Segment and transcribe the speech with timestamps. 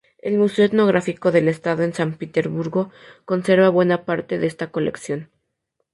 [0.17, 2.89] El Museo etnográfico del Estado en San Petersburgo
[3.23, 5.29] conserva buena parte de esta colección.